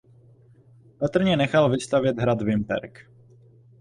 Patrně 0.99 1.37
nechal 1.37 1.69
vystavět 1.69 2.19
hrad 2.19 2.41
Vimperk. 2.41 3.09